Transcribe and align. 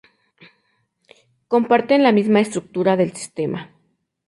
Comparten 1.47 2.01
la 2.01 2.11
misma 2.11 2.39
estructura 2.39 2.97
de 2.97 3.07
sistema. 3.09 3.69